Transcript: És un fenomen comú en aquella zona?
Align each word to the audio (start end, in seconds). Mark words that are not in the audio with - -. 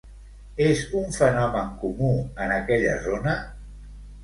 És 0.67 0.79
un 1.01 1.13
fenomen 1.17 1.69
comú 1.85 2.11
en 2.47 2.57
aquella 2.57 2.99
zona? 3.07 3.39